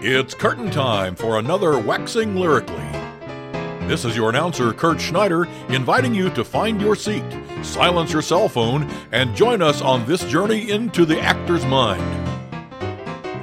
[0.00, 2.76] It's curtain time for another Waxing Lyrically.
[3.88, 7.24] This is your announcer, Kurt Schneider, inviting you to find your seat,
[7.64, 12.00] silence your cell phone, and join us on this journey into the actor's mind.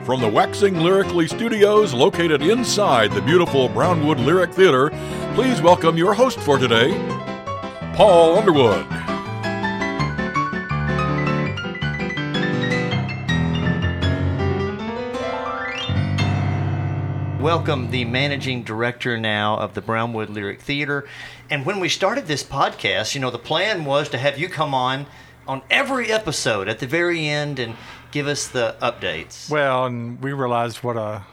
[0.06, 4.92] From the Waxing Lyrically studios located inside the beautiful Brownwood Lyric Theater,
[5.34, 6.94] please welcome your host for today,
[7.96, 9.15] Paul Underwood.
[17.46, 21.08] Welcome the managing director now of the Brownwood Lyric Theater.
[21.48, 24.74] And when we started this podcast, you know, the plan was to have you come
[24.74, 25.06] on
[25.48, 27.76] on every episode at the very end and
[28.10, 29.48] give us the updates.
[29.48, 31.24] Well, and we realized what a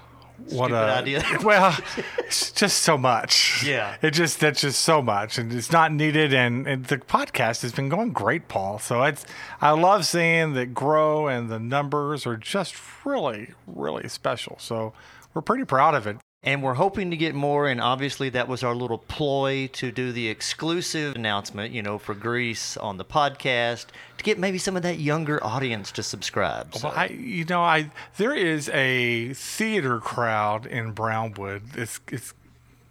[0.51, 1.25] what Stupid a idea.
[1.45, 1.79] well,
[2.19, 3.65] it's just so much.
[3.65, 3.97] Yeah.
[4.03, 6.35] it just that's just so much, and it's not needed.
[6.35, 8.79] And, and the podcast has been going great, Paul.
[8.79, 9.25] So it's
[9.63, 12.75] I love seeing that grow, and the numbers are just
[13.07, 14.59] really, really special.
[14.61, 14.93] So
[15.35, 16.17] we're pretty proud of it.
[16.45, 20.11] And we're hoping to get more, and obviously that was our little ploy to do
[20.11, 23.87] the exclusive announcement, you know, for Grease on the podcast
[24.19, 26.75] to get maybe some of that younger audience to subscribe.
[26.75, 26.89] So.
[26.89, 31.63] Well, I, you know, I there is a theater crowd in Brownwood.
[31.77, 32.35] It's it's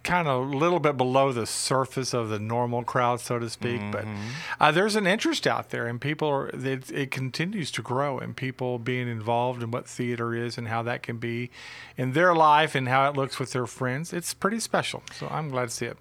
[0.04, 3.82] kind of a little bit below the surface of the normal crowd, so to speak.
[3.92, 4.06] But
[4.60, 6.48] uh, there's an interest out there, and people are.
[6.50, 10.82] It, it continues to grow, and people being involved in what theater is and how
[10.84, 11.50] that can be
[11.98, 14.14] in their life and how it looks with their friends.
[14.14, 15.04] It's pretty special.
[15.14, 15.98] So I'm glad to see it.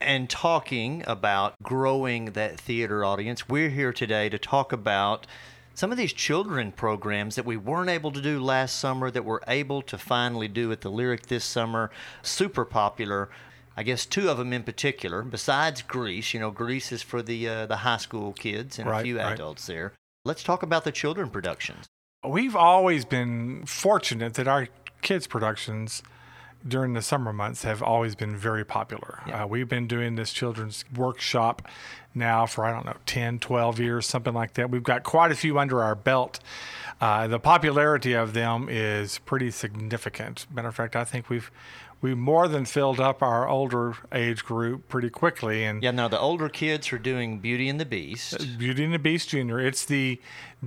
[0.00, 5.26] and talking about growing that theater audience, we're here today to talk about
[5.74, 9.40] some of these children programs that we weren't able to do last summer that we're
[9.48, 11.90] able to finally do at the Lyric this summer.
[12.22, 13.28] Super popular.
[13.76, 16.34] I guess two of them in particular, besides Grease.
[16.34, 19.18] You know, Grease is for the uh, the high school kids and a Right, few
[19.18, 19.32] right.
[19.32, 19.92] adults there.
[20.24, 21.86] Let's talk about the children productions.
[22.28, 24.68] We've always been fortunate that our
[25.00, 26.02] kids' productions
[26.66, 29.20] during the summer months have always been very popular.
[29.32, 31.66] Uh, we've been doing this children's workshop
[32.14, 34.70] now for, I don't know, 10, 12 years, something like that.
[34.70, 36.40] We've got quite a few under our belt.
[37.00, 40.46] Uh, the popularity of them is pretty significant.
[40.52, 41.50] Matter of fact, I think we've
[42.02, 45.64] we more than filled up our older age group pretty quickly.
[45.64, 48.34] And Yeah, now the older kids are doing Beauty and the Beast.
[48.34, 49.60] Uh, Beauty and the Beast Junior.
[49.60, 50.18] It's the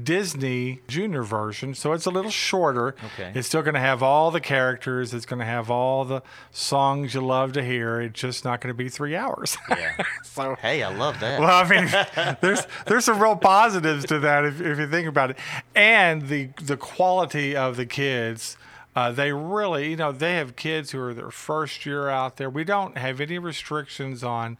[0.02, 2.96] Disney Junior version, so it's a little shorter.
[3.14, 3.32] Okay.
[3.36, 5.14] It's still going to have all the characters.
[5.14, 8.02] It's going to have all the songs you love to hear.
[8.02, 9.58] It's just not going to be three hours.
[9.70, 9.96] Yeah.
[10.24, 11.40] so, Hey, I love that.
[11.40, 15.32] well, I mean, there's there's some real positives to that if, if you think about
[15.32, 15.38] it,
[15.76, 18.58] and the the quality of the kids.
[18.96, 22.50] Uh, they really, you know, they have kids who are their first year out there.
[22.50, 24.58] We don't have any restrictions on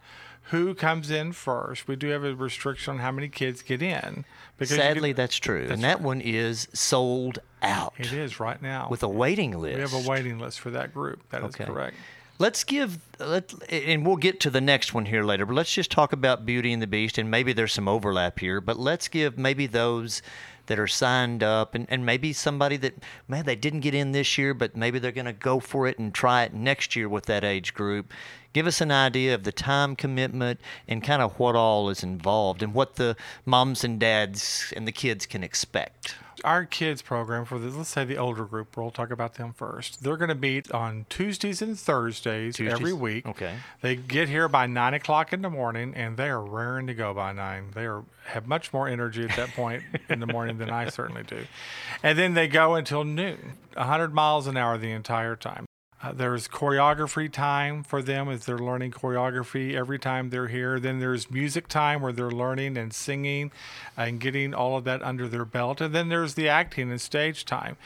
[0.50, 1.86] who comes in first.
[1.88, 4.24] We do have a restriction on how many kids get in.
[4.58, 5.66] Because Sadly, get- that's true.
[5.70, 8.88] and that one is sold out it is right now.
[8.90, 9.76] with a waiting list.
[9.76, 11.22] we have a waiting list for that group.
[11.30, 11.64] That is Okay.
[11.64, 11.96] correct.
[12.38, 15.90] Let's give, let, and we'll get to the next one here later, but let's just
[15.92, 19.38] talk about Beauty and the Beast, and maybe there's some overlap here, but let's give
[19.38, 20.20] maybe those
[20.66, 22.94] that are signed up, and, and maybe somebody that,
[23.28, 25.98] man, they didn't get in this year, but maybe they're going to go for it
[25.98, 28.12] and try it next year with that age group.
[28.52, 32.62] Give us an idea of the time commitment and kind of what all is involved
[32.62, 36.14] and what the moms and dads and the kids can expect.
[36.44, 40.02] Our kids program for the let's say the older group we'll talk about them first.
[40.02, 43.26] They're going to meet on tuesdays and thursdays, every week.
[43.26, 43.56] Okay.
[43.80, 47.14] they get here by nine o'clock in the morning and they are raring to go
[47.14, 47.70] by nine.
[47.74, 51.22] They are have much more energy at that point in the morning than i certainly
[51.22, 51.44] do.
[52.02, 55.66] And then they go until noon 100 miles an hour the entire time
[56.04, 60.78] uh, there's choreography time for them as they're learning choreography every time they're here.
[60.78, 63.50] Then there's music time where they're learning and singing
[63.96, 65.80] and getting all of that under their belt.
[65.80, 67.76] And then there's the acting and stage time.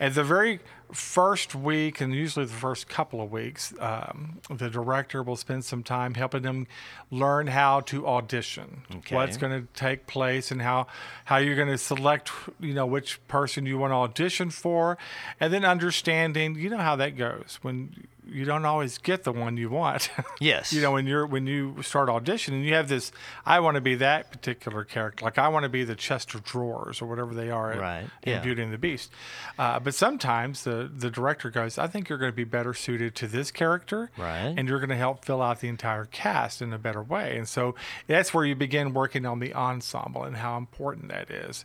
[0.00, 0.58] At the very
[0.92, 5.82] first week, and usually the first couple of weeks, um, the director will spend some
[5.82, 6.66] time helping them
[7.10, 9.14] learn how to audition, Okay.
[9.14, 10.86] what's going to take place, and how
[11.26, 12.30] how you're going to select,
[12.60, 14.96] you know, which person you want to audition for,
[15.40, 17.58] and then understanding, you know, how that goes.
[17.62, 20.10] When you don't always get the one you want.
[20.40, 20.72] Yes.
[20.72, 23.10] you know, when you're when you start auditioning, you have this.
[23.44, 25.24] I want to be that particular character.
[25.24, 28.04] Like I want to be the chest of drawers or whatever they are in- Right,
[28.22, 28.40] in yeah.
[28.40, 29.10] Beauty and the Beast.
[29.58, 33.14] Uh, but sometimes the the director goes, I think you're going to be better suited
[33.16, 34.54] to this character, Right.
[34.56, 37.36] And you're going to help fill out the entire cast in a better way.
[37.36, 37.74] And so
[38.06, 41.64] that's where you begin working on the ensemble and how important that is.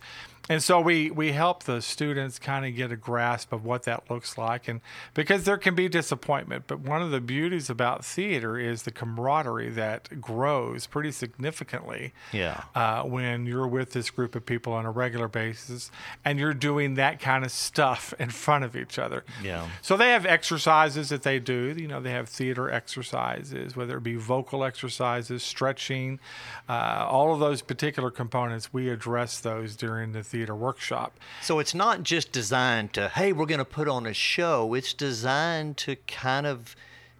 [0.49, 4.11] And so we, we help the students kind of get a grasp of what that
[4.11, 4.67] looks like.
[4.67, 4.81] And
[5.13, 6.65] because there can be disappointment.
[6.67, 12.13] But one of the beauties about theater is the camaraderie that grows pretty significantly.
[12.33, 12.63] Yeah.
[12.75, 15.89] Uh, when you're with this group of people on a regular basis
[16.25, 19.23] and you're doing that kind of stuff in front of each other.
[19.41, 19.69] Yeah.
[19.81, 21.73] So they have exercises that they do.
[21.77, 26.19] You know, they have theater exercises, whether it be vocal exercises, stretching,
[26.67, 28.73] uh, all of those particular components.
[28.73, 31.13] We address those during the theater workshop.
[31.43, 34.73] So it's not just designed to, hey, we're going to put on a show.
[34.73, 36.75] It's designed to kind of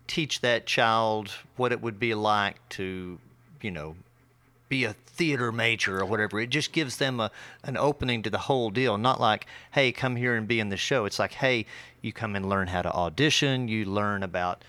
[0.07, 3.19] teach that child what it would be like to,
[3.61, 3.95] you know,
[4.67, 6.39] be a theater major or whatever.
[6.39, 7.29] It just gives them a,
[7.63, 8.97] an opening to the whole deal.
[8.97, 11.05] Not like, hey, come here and be in the show.
[11.05, 11.67] It's like, hey,
[12.01, 13.67] you come and learn how to audition.
[13.67, 14.63] You learn about,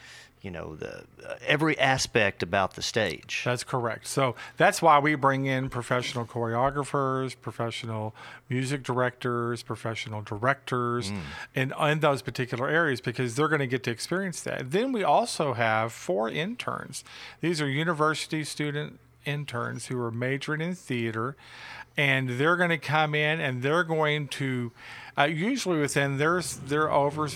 [0.44, 3.43] you know, the uh, every aspect about the stage.
[3.44, 4.06] That's correct.
[4.06, 8.14] So that's why we bring in professional choreographers, professional
[8.50, 11.11] music directors, professional directors
[11.55, 14.70] in, in those particular areas because they're going to get to experience that.
[14.70, 17.05] Then we also have four interns.
[17.41, 21.37] These are university student interns who are majoring in theater
[21.96, 24.73] and they're going to come in and they're going to
[25.17, 27.29] uh, usually within their their over,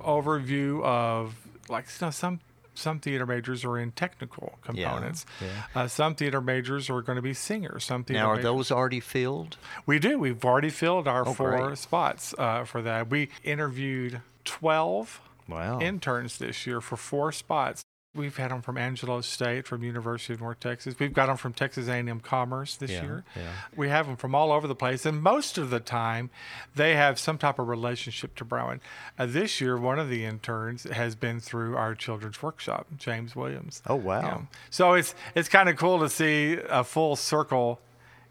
[0.00, 1.34] overview of
[1.68, 2.40] like you know, some
[2.74, 5.24] some theater majors are in technical components.
[5.40, 5.48] yeah.
[5.74, 7.84] Uh, some theater majors are going to be singers.
[7.84, 9.56] Some theater Now, are majors- those already filled?
[9.86, 10.18] we do.
[10.18, 11.78] We've already filled our Oh, four great.
[11.78, 13.10] spots uh, for that.
[13.10, 15.78] We interviewed 12 Wow.
[15.80, 17.82] interns this year for four spots.
[18.14, 20.94] We've had them from Angelo State, from University of North Texas.
[21.00, 23.24] We've got them from Texas A&M Commerce this Yeah, year.
[23.34, 23.50] yeah.
[23.74, 26.30] We have them from all over the place, and most of the time,
[26.76, 28.80] they have some type of relationship to Brown.
[29.18, 33.82] Uh, this year, one of the interns has been through our children's workshop, James Williams.
[33.86, 34.20] Oh, wow.
[34.22, 34.40] Yeah.
[34.70, 37.80] So it's it's kind of cool to see a full circle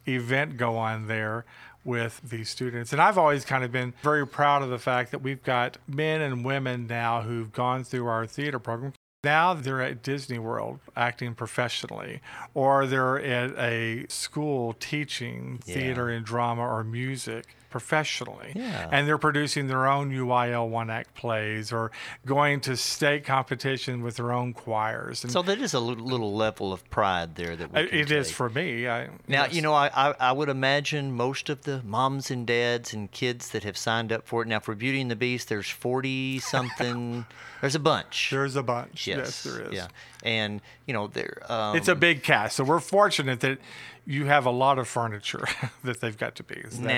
[0.08, 1.44] event go on there
[1.86, 2.94] with these students.
[2.94, 6.22] And I've always kind of been very proud of the fact that we've got men
[6.22, 8.94] and women now who've gone through our theater program.
[9.24, 12.20] Now they're at Disney World acting professionally,
[12.54, 15.76] or they're at a school teaching Yeah.
[15.76, 18.52] theater and drama or music professionally.
[18.56, 18.88] Yeah.
[18.92, 21.90] And they're producing their own UIL one act plays or
[22.24, 25.24] going to state competition with their own choirs.
[25.24, 28.12] And So that is a little, little level of pride there that we uh, It
[28.12, 28.36] is take.
[28.36, 28.88] for me.
[28.88, 29.56] I, Now, yes.
[29.56, 33.50] you know, I, I, I would imagine most of the moms and dads and kids
[33.50, 34.48] that have signed up for it.
[34.48, 37.26] Now, for Beauty and the Beast, there's 40 something,
[37.62, 38.30] there's a bunch.
[38.30, 39.08] there's a bunch.
[39.08, 39.74] Yes, there is.
[39.74, 39.88] Yeah.
[40.22, 41.42] And, you know, there.
[41.50, 43.58] Um, It's a big cast, so we're fortunate that
[44.06, 45.46] you have a lot of furniture
[45.86, 46.56] that they've got to be.
[46.70, 46.94] So that's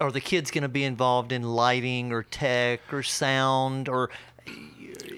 [0.00, 4.10] are the kids going to be involved in lighting or tech or sound or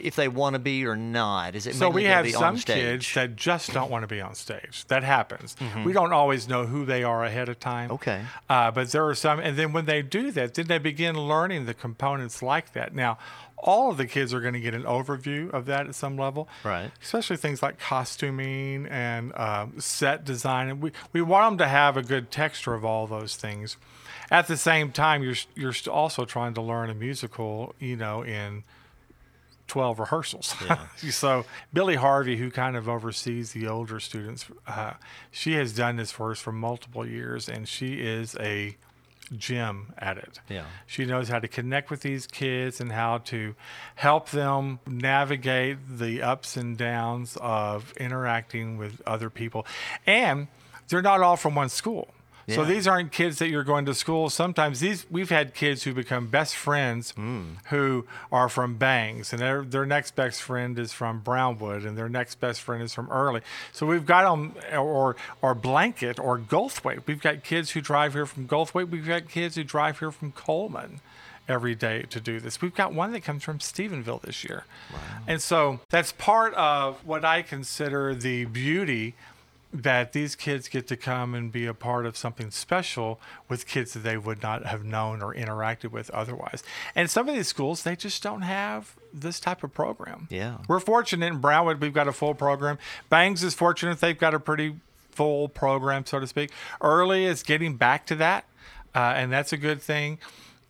[0.01, 1.55] if they want to be or not?
[1.55, 4.85] Is it So we have some kids that just don't want to be on stage.
[4.89, 5.57] That happens.
[5.85, 7.87] We don't always know who they are ahead of time.
[7.87, 7.95] Mm-hmm.
[7.95, 8.23] Okay.
[8.49, 11.67] Uh, but there are some, and then when they do that, then they begin learning
[11.67, 12.95] the components like that.
[12.95, 13.19] Now,
[13.57, 16.49] all of the kids are going to get an overview of that at some level.
[16.63, 16.91] Right.
[17.03, 20.69] Especially things like costuming and um, set design.
[20.69, 23.79] And we, we want them to have a good texture of all those things.
[24.31, 28.65] At the same time, you're, you're also trying to learn a musical, you know, in
[29.67, 30.55] 12 rehearsals.
[31.11, 34.95] so Billy Harvey, who kind of oversees the older students, uh,
[35.31, 38.77] she has done this for us for multiple years, and she is a
[39.37, 40.41] gem at it.
[40.49, 40.65] Yeah.
[40.87, 43.55] She knows how to connect with these kids and how to
[43.95, 49.67] help them navigate the ups and downs of interacting with other people.
[50.07, 50.49] And
[50.89, 52.14] they're not all from one school.
[52.49, 54.29] So these aren't kids that you're going to school.
[54.29, 57.55] Sometimes these we've had kids who become best friends Hmm.
[57.71, 62.09] who are from Bangs, and their their next best friend is from Brownwood, and their
[62.09, 63.41] next best friend is from Early.
[63.73, 67.03] So we've got them or or Blanket or Goldthwaite.
[67.07, 68.91] We've got kids who drive here from Goldthwaite.
[68.91, 71.01] We've got kids who drive here from Coleman
[71.47, 72.63] every day to do this.
[72.63, 74.65] We've got one that comes from Stephenville this year.
[75.27, 79.15] And so that's part of what I consider the beauty
[79.75, 83.93] that these kids get to come and be a part of something special with kids
[83.93, 86.63] that they would not have known or interacted with otherwise.
[86.95, 90.29] And some of these schools, they just don't have this type of program.
[90.31, 90.59] Yeah.
[90.69, 92.79] We're fortunate in Brownwood, we've got a full program.
[93.11, 94.77] Bangs is fortunate, they've got a pretty
[95.11, 96.51] full program, so to speak.
[96.81, 98.45] Early is getting back to that,
[98.95, 100.19] uh, and that's a good thing.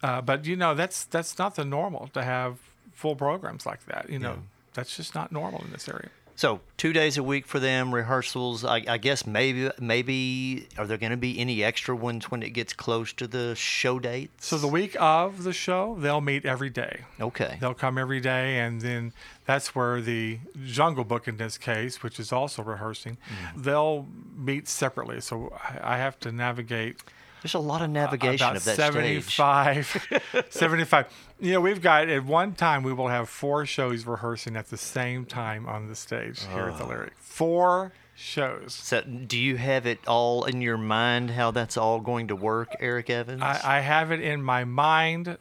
[0.03, 2.59] Uh, but you know, that's that's not the normal to have
[2.93, 4.09] full programs like that.
[4.09, 4.39] You know,
[4.75, 6.11] that's just not normal in this area.
[6.37, 8.65] So two days a week for them rehearsals.
[8.65, 12.51] I, I guess maybe maybe are there going to be any extra ones when it
[12.51, 14.47] gets close to the show dates?
[14.47, 17.03] So the week of the show, they'll meet every day.
[17.21, 19.13] okay, They'll come every day, and then
[19.47, 23.63] that's where the Jungle Book, in this case, which is also rehearsing, mm.
[23.63, 25.21] they'll meet separately.
[25.21, 27.03] So I have to navigate
[27.45, 29.31] There's a lot of navigation about of that stage.
[29.35, 30.09] 75
[30.49, 31.07] 75
[31.41, 34.79] you know we've got at one time we will have four shows rehearsing at the
[34.79, 36.89] same time on the stage here at the ah.
[36.89, 37.13] lyric.
[37.19, 38.73] Four shows.
[38.73, 42.75] So, do you have it all in your mind how that's all going to work,
[42.81, 43.43] Eric Evans?
[43.43, 45.37] I, I have it in my mind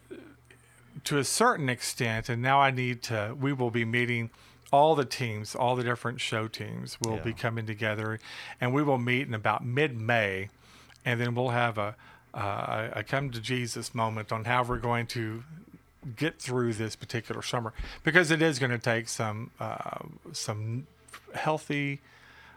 [1.04, 4.30] to a certain extent and now i need to we will be meeting
[4.72, 8.18] all the teams all the different show teams will be coming together
[8.60, 10.48] and we will meet in about mid-may
[11.04, 11.96] and then we'll have a,
[12.32, 15.44] uh, a come to jesus moment on how we're going to
[16.16, 17.72] get through this particular summer.
[18.02, 19.98] Because it is going to take some uh,
[20.32, 20.86] some
[21.34, 22.00] healthy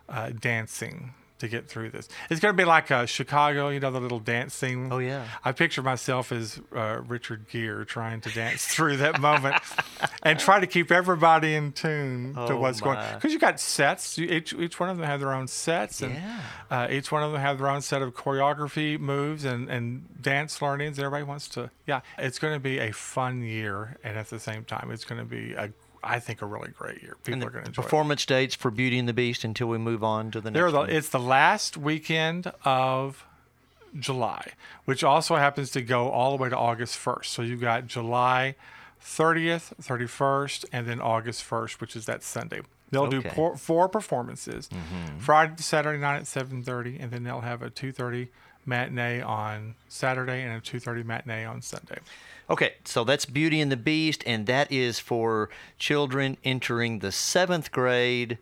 [0.09, 2.09] uh, dancing to get through this.
[2.29, 4.89] It's going to be like uh, Chicago, you know, the little dance scene.
[4.91, 5.25] Oh, yeah.
[5.45, 9.55] I picture myself as uh, Richard Gere trying to dance through that moment
[10.23, 12.97] and try to keep everybody in tune to Oh, what's going.
[12.97, 13.13] my.
[13.15, 14.17] Because you got sets.
[14.17, 16.39] You, each each one of them have their own sets, and Yeah.
[16.71, 20.61] uh, each one of them have their own set of choreography moves and and dance
[20.61, 20.97] learnings.
[20.99, 21.69] Everybody wants to.
[21.85, 25.19] Yeah, it's going to be a fun year, and at the same time, it's going
[25.19, 25.71] to be a.
[26.03, 27.17] I think a really great year.
[27.23, 27.81] People are going to enjoy.
[27.81, 27.83] it.
[27.83, 30.77] performance dates for Beauty and the Beast until we move on to the next the,
[30.77, 30.89] one.
[30.89, 33.25] it's the last weekend of
[33.97, 34.51] July,
[34.85, 37.25] which also happens to go all the way to August 1st.
[37.25, 38.55] So you've got July
[39.03, 42.61] 30th, 31st, and then August 1st, which is that Sunday.
[42.89, 45.19] They'll do four, four performances, mm-hmm.
[45.19, 48.29] Friday to Saturday night at 7:30, and then they'll have a 2:30
[48.67, 51.99] matinee on Saturday and a 2:30 matinee on Sunday.
[52.49, 57.71] Okay, so that's Beauty and the Beast, and that is for children entering the seventh
[57.71, 58.37] grade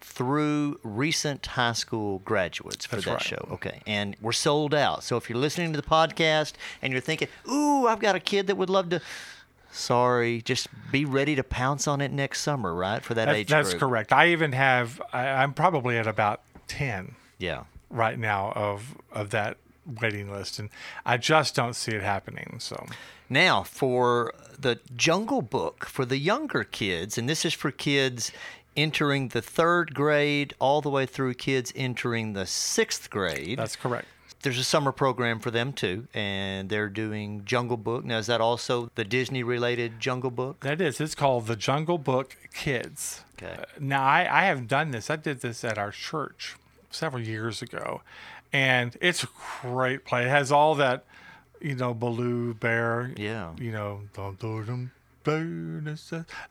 [0.00, 3.22] through recent high school graduates for That's that right.
[3.22, 3.48] show.
[3.52, 5.04] Okay, and we're sold out.
[5.04, 8.46] So if you're listening to the podcast and you're thinking, "Ooh, I've got a kid
[8.46, 9.00] that would love to,"
[9.70, 13.02] sorry, just be ready to pounce on it next summer, right?
[13.02, 13.80] For that That's, age that's group.
[13.80, 14.12] correct.
[14.12, 15.00] I even have.
[15.12, 17.64] I, I'm probably at about 10 Yeah.
[17.90, 19.58] right now of of that
[20.00, 20.70] waiting list, and
[21.04, 22.56] I just don't see it happening.
[22.58, 22.86] So
[23.28, 28.32] Now, for the Jungle Book for the younger kids, and this is for kids
[28.76, 33.58] entering the third grade all the way through kids entering the sixth grade.
[33.58, 34.06] that's correct.
[34.42, 38.04] There's a summer program for them too, and they're doing Jungle Book.
[38.06, 40.60] Now, is that also the Disney related Jungle Book?
[40.60, 40.98] That is.
[40.98, 43.22] It's called the Jungle Book Kids.
[43.34, 43.52] Okay.
[43.52, 45.10] Uh, now I, I have done this.
[45.10, 46.56] I did this at our church
[46.90, 48.00] several years ago,
[48.52, 49.28] and it's a
[49.62, 50.24] great play.
[50.24, 51.04] It has all that,
[51.60, 53.12] you know, Baloo Bear.
[53.16, 53.52] Yeah.
[53.58, 54.00] You know,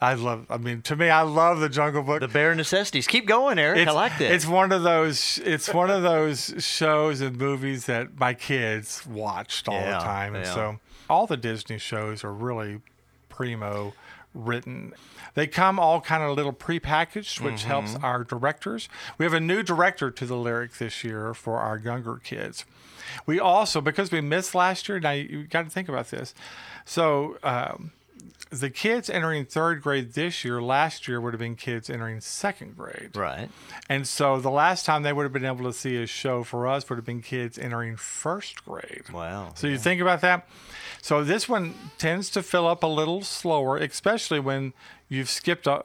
[0.02, 0.46] I love.
[0.50, 2.22] I mean, to me, I love the Jungle Book.
[2.22, 3.08] The Bare Necessities.
[3.08, 3.88] Keep going, Eric.
[3.88, 4.32] I like that.
[4.32, 5.40] It's one of those.
[5.44, 10.36] It's one of those shows and movies that my kids watched all Yeah, the time,
[10.36, 10.54] and yeah.
[10.54, 10.80] so
[11.10, 12.82] all the Disney shows are really
[13.30, 13.94] primo
[14.34, 14.94] written.
[15.34, 18.06] They come all kind of little prepackaged, which helps Mm-hmm.
[18.06, 18.88] our directors.
[19.18, 22.66] We have a new director to the lyric this year for our younger kids.
[23.26, 26.36] We also, because we missed last year, now you got to think about this.
[26.86, 27.92] So, um,
[28.52, 32.76] the kids entering third grade this year, last year would have been kids entering second
[32.76, 33.12] grade.
[33.16, 33.48] right.
[33.88, 36.68] And so the last time they would have been able to see a show for
[36.68, 39.04] us would have been kids entering first grade.
[39.14, 39.52] Wow.
[39.56, 40.48] So you think about that.
[41.02, 44.74] So this one tends to fill up a little slower, especially when
[45.08, 45.84] you've skipped, a,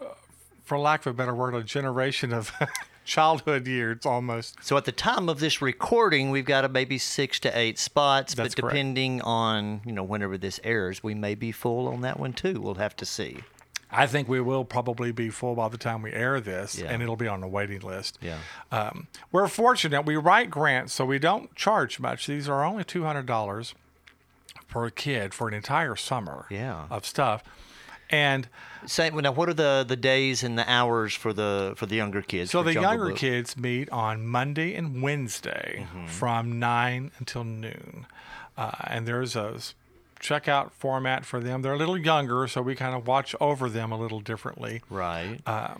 [0.64, 2.52] for lack of a better word, a generation of
[3.04, 4.56] childhood years almost.
[4.62, 8.34] So at the time of this recording, we've got a maybe six to eight spots,
[8.34, 8.74] That's but correct.
[8.74, 12.60] depending on you know whenever this airs, we may be full on that one too.
[12.60, 13.38] We'll have to see.
[13.96, 16.86] I think we will probably be full by the time we air this, Yeah.
[16.90, 18.18] and it'll be on the waiting list.
[18.20, 18.38] Yeah.
[18.72, 20.02] Um, we're fortunate.
[20.04, 22.26] We write grants, so we don't charge much.
[22.26, 23.74] These are only two hundred dollars
[24.68, 26.86] per kid for an entire summer Yeah.
[26.90, 27.42] of stuff.
[28.10, 28.48] And
[28.86, 32.20] Say now, what are the the days and the hours for the for the younger
[32.20, 32.50] kids?
[32.50, 33.16] so the Jungle younger Book?
[33.18, 36.06] kids meet on Monday and Wednesday Mm-hmm.
[36.08, 38.04] from nine until noon,
[38.58, 39.58] uh, and there's a
[40.20, 41.62] checkout format for them.
[41.62, 44.82] They're a little younger, so we kind of watch over them a little differently.
[44.90, 45.38] right?
[45.46, 45.76] Uh,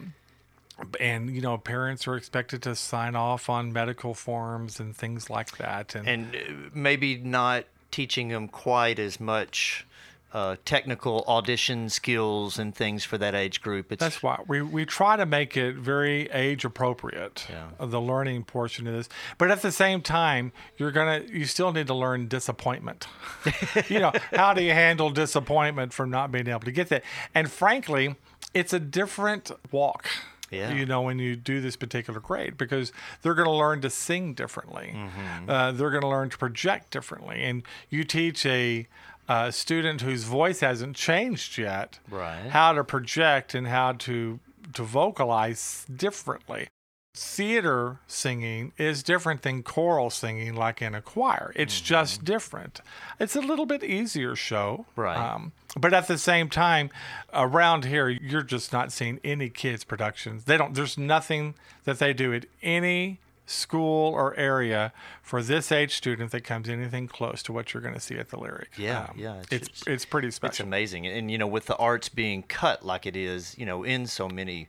[0.99, 5.57] and you know parents are expected to sign off on medical forms and things like
[5.59, 6.39] that and, and uh,
[6.75, 7.65] maybe not
[7.95, 9.87] teaching them quite as much
[10.33, 13.93] uh, technical audition skills and things for that age group.
[13.93, 17.69] It's that's why we, we try to make it very age appropriate Yeah.
[17.79, 19.09] uh, the learning portion of this
[19.39, 23.07] but at the same time you're gonna you still need to learn disappointment
[23.89, 27.49] you know how do you handle disappointment from not being able to get that and
[27.49, 28.17] frankly
[28.53, 30.09] it's a different walk
[30.57, 30.73] Yeah.
[30.73, 32.93] you know when you do this particular grade because
[33.23, 35.51] they're going to learn to sing differently Mm-hmm.
[35.51, 38.87] uh, they're going to learn to project differently and you teach a
[39.29, 42.49] uh, student whose voice hasn't changed yet Right.
[42.51, 44.39] how to project and how to
[44.75, 46.69] to vocalize differently
[47.17, 51.85] theater singing is different than choral singing like in a choir it's Mm-hmm.
[51.87, 52.81] just different
[53.21, 55.17] it's a little bit easier show Right.
[55.17, 56.91] um, but at the same time
[57.33, 61.55] around here you're just not seeing any kids productions they don't there's nothing
[61.85, 64.93] that they do at any school or area
[65.23, 68.31] for this age student that comes anything close to what you're going to see at
[68.31, 70.51] the lyric Yeah, Um, yeah, it's it's- it's, it's pretty special.
[70.51, 73.83] It's amazing, and you know, with the arts being cut like it is, you know,
[73.85, 74.69] in so many,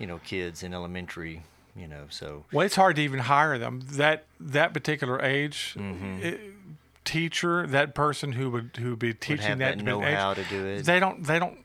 [0.00, 1.42] you know, kids in elementary,
[1.76, 3.82] you know, so Well, it's hard to even hire them.
[3.92, 6.20] That that particular age Mm-hmm.
[6.22, 6.36] eh,
[7.04, 10.34] teacher, that person who would who would be teaching have that, that to age, know-how
[10.34, 10.84] to do it.
[10.84, 11.22] They don't.
[11.24, 11.58] They don't.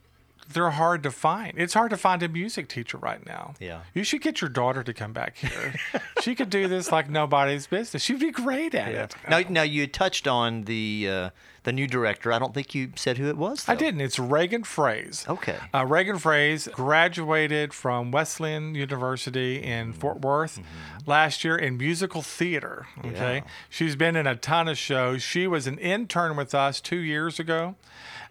[0.54, 1.54] They're hard to find.
[1.58, 3.54] It's hard to find a music teacher right now.
[3.60, 3.82] Yeah.
[3.94, 5.76] You should get your daughter to come back here.
[6.22, 8.04] she could do this like nobody's business.
[8.04, 9.16] She'd be great at it.
[9.30, 11.30] Now, now you touched on the uh,
[11.64, 12.32] the new director.
[12.34, 13.68] I don't think you said who it was.
[13.68, 14.02] I didn't.
[14.02, 15.28] It's Reagan Fraze.
[15.28, 15.58] Okay.
[15.74, 20.60] Uh, Reagan Fraze graduated from Wesleyan University in Fort Worth
[21.06, 22.88] last year in musical theater.
[23.00, 23.10] Okay.
[23.10, 23.22] Mm-hmm.
[23.22, 23.42] Yeah.
[23.70, 25.22] She's been in a ton of shows.
[25.22, 27.76] She was an intern with us two years ago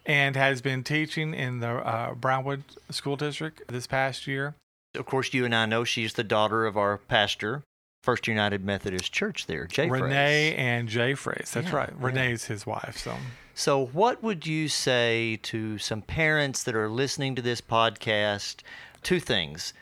[0.07, 4.55] and has been teaching in the uh, Brownwood School District this past year.
[4.95, 7.63] Of course, you and I know she's the daughter of our pastor,
[8.03, 10.59] First United Methodist Church there, Jay Renee Fraze.
[10.59, 11.53] and Jay Fraze.
[11.53, 11.91] That's Yeah, right.
[11.91, 12.07] yeah.
[12.07, 12.97] Renee's his wife.
[12.99, 13.17] So.
[13.55, 18.63] So, what would you say to some parents that are listening to this podcast?
[19.03, 19.75] Two things.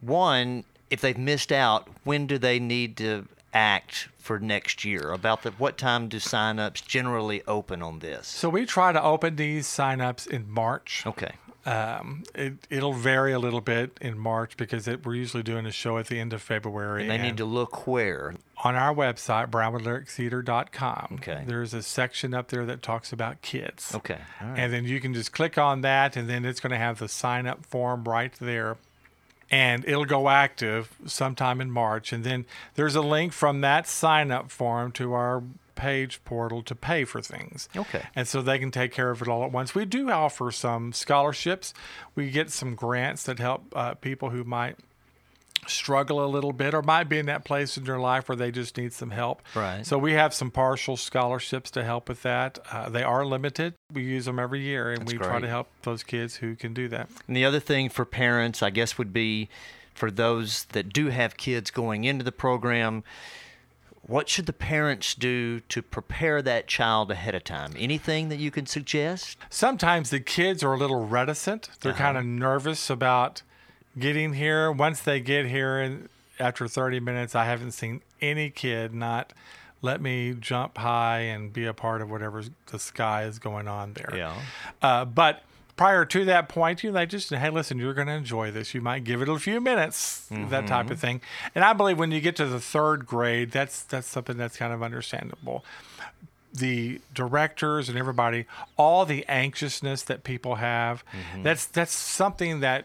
[0.00, 5.12] One, if they've missed out, when do they need to act for next year?
[5.12, 8.26] About the what time do signups generally open on this?
[8.28, 11.04] So we try to open these signups in March.
[11.06, 11.32] Okay.
[11.64, 15.70] Um, it, it'll vary a little bit in March because it, we're usually doing a
[15.70, 17.02] show at the end of February.
[17.02, 18.34] And they need to look where.
[18.64, 21.18] on our website, brownwoodlyrictheater.com.
[21.20, 21.44] Okay.
[21.46, 23.94] There's a section up there that talks about kids.
[23.94, 24.18] Okay.
[24.40, 24.58] All right.
[24.58, 27.08] And then you can just click on that, and then it's going to have the
[27.08, 28.76] sign up form right there.
[29.52, 32.12] And it'll go active sometime in March.
[32.12, 35.42] And then there's a link from that sign up form to our
[35.74, 37.68] page portal to pay for things.
[37.76, 38.02] Okay.
[38.14, 39.74] And so they can take care of it all at once.
[39.74, 41.74] We do offer some scholarships.
[42.14, 44.78] We get some grants that help uh, people who might
[45.66, 48.50] struggle a little bit or might be in that place in their life where they
[48.50, 49.42] just need some help.
[49.54, 49.86] Right.
[49.86, 52.58] So we have some partial scholarships to help with that.
[52.70, 53.74] Uh, they are limited.
[53.92, 56.74] We use them every year and That's we try to help those kids who can
[56.74, 57.08] do that.
[57.26, 59.48] And the other thing for parents, I guess, would be
[59.94, 63.04] for those that do have kids going into the program,
[64.02, 67.74] what should the parents do to prepare that child ahead of time?
[67.78, 69.36] Anything that you can suggest?
[69.48, 71.68] Sometimes the kids are a little reticent.
[71.80, 73.42] They're kind of nervous about
[73.98, 74.70] getting here.
[74.72, 79.32] Once they get here and after 30 minutes, I haven't seen any kid not
[79.80, 83.94] let me jump high and be a part of whatever the sky is going on
[83.94, 84.10] there.
[84.80, 85.42] Uh, but
[85.76, 88.74] prior to that point, you know, they just hey, listen, you're going to enjoy this.
[88.74, 91.20] You might give it a few minutes, that type of thing.
[91.54, 94.72] And I believe when you get to the third grade, that's that's something that's kind
[94.72, 95.64] of understandable.
[96.54, 101.02] The directors and everybody, all the anxiousness that people have,
[101.42, 102.84] that's that's something that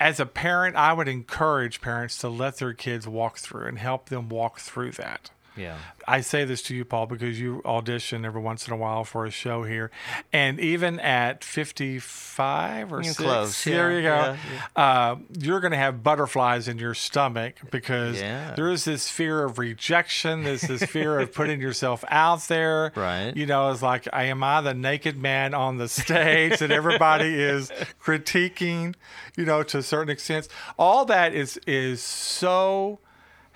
[0.00, 4.08] as a parent, I would encourage parents to let their kids walk through and help
[4.08, 5.30] them walk through that.
[5.56, 5.76] Yeah.
[6.08, 9.26] I say this to you, Paul, because you audition every once in a while for
[9.26, 9.90] a show here,
[10.32, 14.38] and even at fifty-five or You're six, close, there yeah, you go.
[14.76, 18.54] yeah, Uh, you're going to have butterflies in your stomach because Yeah.
[18.54, 20.44] there is this fear of rejection.
[20.44, 22.92] There's this fear of putting yourself out there.
[22.96, 23.32] Right.
[23.36, 27.70] You know, it's like, am I the naked man on the stage that everybody is
[28.02, 28.94] critiquing?
[29.36, 32.98] You know, to a certain extent, all that is is so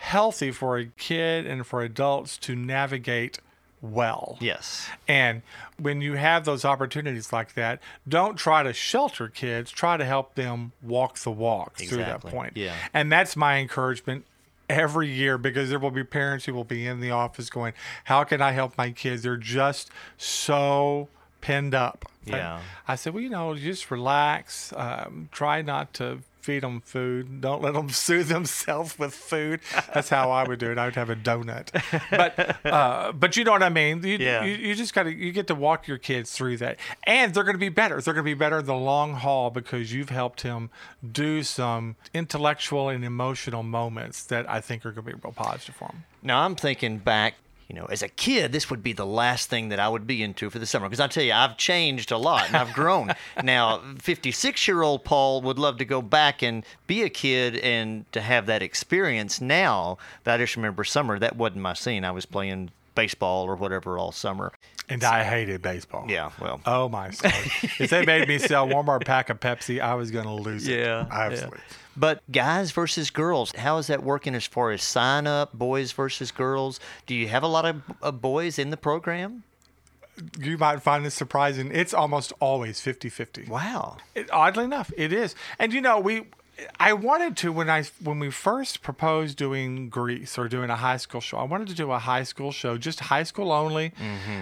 [0.05, 3.39] healthy for a kid and for adults to navigate
[3.81, 4.37] well.
[4.41, 4.89] Yes.
[5.09, 5.43] And
[5.79, 10.35] when you have those opportunities like that, don't try to shelter kids, try to help
[10.35, 12.31] them walk the walk through that Exactly.
[12.31, 12.57] point.
[12.57, 12.75] Yeah.
[12.93, 14.25] And that's my encouragement
[14.71, 17.73] every year because there will be parents who will be in the office going,
[18.05, 19.23] How can I help my kids?
[19.23, 21.09] They're just so
[21.41, 22.07] pinned up.
[22.25, 22.61] Yeah.
[22.89, 24.73] I said, Well, you know, just relax.
[24.77, 27.41] Um, try not to feed them food.
[27.41, 29.61] Don't let them soothe themselves with food.
[29.95, 30.77] That's how I would do it.
[30.79, 31.71] I would have a donut.
[32.11, 34.03] But uh, but you know what I mean.
[34.03, 34.45] You, Yeah.
[34.45, 37.45] you, you just got to you get to walk your kids through that, and they're
[37.45, 38.01] going to be better.
[38.01, 40.69] They're going to be better in the long haul because you've helped him
[41.11, 45.75] do some intellectual and emotional moments that I think are going to be real positive
[45.77, 46.05] for him.
[46.23, 47.35] Now I'm thinking back,
[47.69, 50.23] you know, as a kid, this would be the last thing that I would be
[50.23, 50.87] into for the summer.
[50.87, 53.13] Because I tell you, I've changed a lot and I've grown.
[53.43, 58.11] now, 56 year old Paul would love to go back and be a kid and
[58.13, 59.41] to have that experience.
[59.41, 62.05] Now, that I just remember summer, that wasn't my scene.
[62.05, 64.53] I was playing baseball or whatever all summer.
[64.89, 66.05] And I hated baseball.
[66.09, 66.61] Yeah, well.
[66.67, 70.27] Oh my if they made me sell one more pack of Pepsi, I was going
[70.27, 70.75] to lose it.
[70.85, 71.61] Yeah, Absolutely.
[71.97, 76.31] But guys versus girls, how is that working as far as sign up, boys versus
[76.31, 76.81] girls?
[77.07, 79.45] Do you have a lot of uh, boys in the program?
[80.39, 81.71] You might find this surprising.
[81.73, 83.45] It's almost always 50 50.
[83.45, 83.97] Wow.
[84.15, 85.35] It, oddly enough, it is.
[85.59, 86.27] And you know, we
[86.79, 90.99] I wanted to when I when we first proposed doing Grease or doing a high
[90.99, 91.39] school show.
[91.39, 93.93] I wanted to do a high school show, just high school only,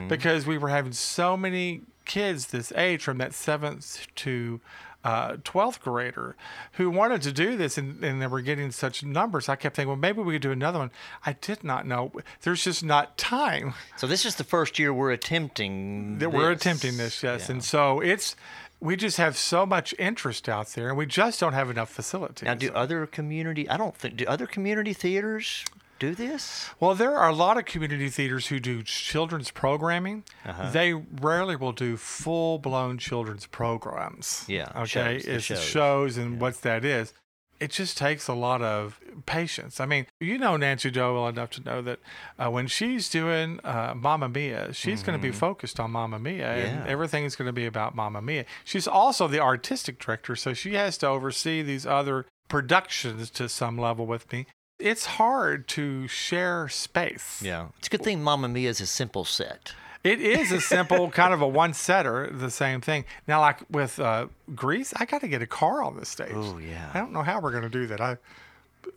[0.08, 4.60] because we were having so many kids this age from that seventh to
[5.04, 6.36] uh, 12th grader
[6.72, 9.48] who wanted to do this and, and they were getting such numbers.
[9.48, 10.90] I kept thinking, well, maybe we could do another one.
[11.26, 12.12] I did not know.
[12.42, 16.18] There's just not time So this is the first year we're attempting.
[16.18, 17.48] that we're attempting this, yes.
[17.48, 17.52] Yeah.
[17.52, 18.36] And so it's,
[18.80, 22.44] we just have so much interest out there and we just don't have enough facilities.
[22.44, 23.68] Now, do other community?
[23.68, 25.64] I don't think do other community theaters
[26.08, 26.68] do this.
[26.80, 30.24] Well, there are a lot of community theaters who do children's programming.
[30.44, 30.70] Uh-huh.
[30.70, 34.44] They rarely will do full blown children's programs.
[34.48, 34.86] Yeah, Okay.
[34.86, 35.62] shows, the it's shows.
[35.62, 37.14] shows, and what that is.
[37.60, 39.78] It just takes a lot of patience.
[39.78, 42.00] I mean, you know Nancy Doe well enough to know that
[42.36, 46.48] uh, when she's doing uh, Mamma Mia, she's going to be focused on Mamma Mia,
[46.52, 46.90] and Mm-hmm.
[46.90, 48.46] Everything is going to be about Mamma Mia.
[48.64, 53.78] She's also the artistic director, so she has to oversee these other productions to some
[53.78, 54.46] level with me.
[54.82, 57.40] It's hard to share space.
[57.42, 59.74] Yeah, it's a good thing Mamma Mia is a simple set.
[60.04, 63.04] It is a simple kind of a one setter, the same thing.
[63.28, 66.32] Now, like with uh, Grease, I got to get a car on the stage.
[66.34, 66.90] Oh, yeah.
[66.92, 68.00] I don't know how we're going to do that.
[68.00, 68.16] I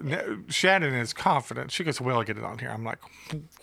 [0.04, 1.72] n- Shannon is confident.
[1.72, 2.98] She goes, "We'll get it on here." I'm like,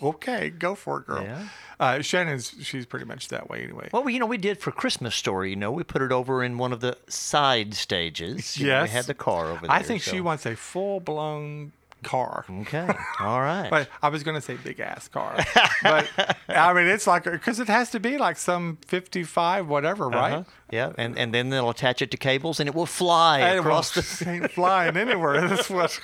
[0.01, 1.47] "Okay, go for it, girl." Yeah.
[1.79, 3.89] Uh, Shannon's she's pretty much that way anyway.
[3.91, 5.49] Well, you know, we did for Christmas Story.
[5.49, 8.57] You know, we put it over in one of the side stages.
[8.57, 9.71] You know, we had the car over there.
[9.75, 12.45] I think she wants a full blown car.
[12.61, 12.87] Okay.
[13.19, 13.69] All right.
[13.73, 15.35] But I was going to say big ass car.
[15.81, 16.07] but
[16.47, 20.33] I mean, it's like, because it has to be like some 55, whatever, right?
[20.33, 20.43] Uh-huh.
[20.71, 23.95] Yeah, and, and then they'll attach it to cables and it will fly And across
[23.95, 24.29] well, the.
[24.43, 25.47] ain't flying anywhere.
[25.47, 25.99] That's what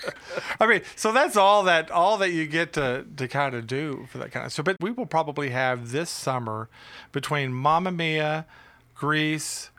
[0.59, 0.81] I mean.
[0.95, 4.31] So that's all that all that you get to to kind of do for that
[4.31, 4.53] kind of.
[4.53, 6.69] So, but we will probably have this summer
[7.12, 8.45] between Mamma Mia,
[8.93, 9.71] Grease,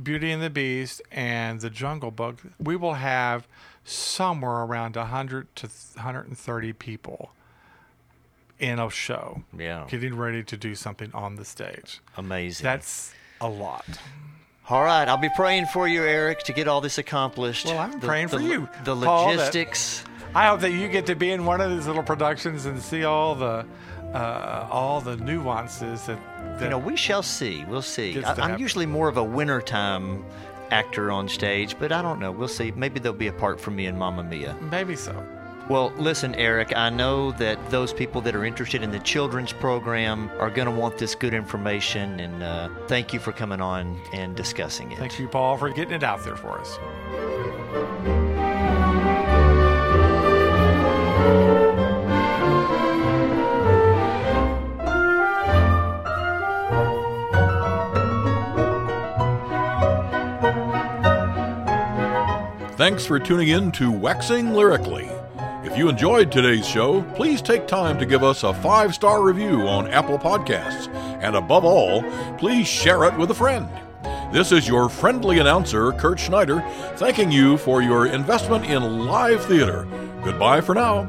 [0.00, 2.40] Beauty and the Beast, and The Jungle Book.
[2.58, 3.48] We will have
[3.88, 7.32] somewhere around 100 to 130 people
[8.58, 9.42] in a show.
[9.56, 9.86] Yeah.
[9.88, 12.00] Getting ready to do something on the stage.
[12.16, 12.64] Amazing.
[12.64, 13.84] That's a lot.
[14.68, 15.08] all right.
[15.08, 17.66] I'll be praying for you, Eric, to get all this accomplished.
[17.66, 20.04] Well, I'm The- praying the for you, The Paul, that- logistics.
[20.34, 23.04] I hope that you get to be in one of these little productions and see
[23.04, 23.64] all the
[24.12, 26.18] uh, all the nuances that,
[26.58, 27.64] that You know, we shall see.
[27.66, 28.22] We'll see.
[28.24, 30.24] I, i'm usually more of a wintertime
[30.70, 32.30] actor on stage, but I don't know.
[32.30, 32.70] We'll see.
[32.72, 34.56] Maybe there'll be a part for me in Mamma Mia.
[34.70, 35.24] maybe so.
[35.68, 40.30] Well, listen, Eric, I know that those people that are interested in the children's program
[40.38, 44.34] are going to want this good information, and uh, thank you for coming on and
[44.34, 44.98] discussing it.
[44.98, 48.17] Thank you, Paul, for getting it out there for us.
[62.78, 65.10] Thanks for tuning in to Waxing Lyrically.
[65.64, 69.62] If you enjoyed today's show, please take time to give us a five star review
[69.62, 70.86] on Apple Podcasts.
[71.20, 72.04] And above all,
[72.38, 73.68] please share it with a friend.
[74.32, 76.60] This is your friendly announcer, Kurt Schneider,
[76.94, 79.84] thanking you for your investment in live theater.
[80.22, 81.08] Goodbye for now.